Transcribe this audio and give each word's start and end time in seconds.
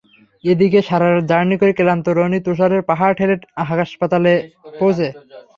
এদিকে 0.43 0.79
সারা 0.87 1.07
রাত 1.07 1.23
জার্নি 1.31 1.55
করে 1.61 1.73
ক্লান্ত 1.79 2.05
রনি 2.09 2.39
তুষারের 2.45 2.81
পাহাড় 2.89 3.13
ঠেলে 3.17 3.35
হাসপাতালে 3.71 4.31
পৌঁছে। 4.79 5.07